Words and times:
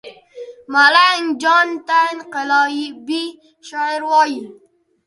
ملنګ 0.73 1.25
جان 1.41 1.69
ته 1.87 1.99
انقلابي 2.13 3.23
شاعر 3.67 4.01
وايي 4.09 4.41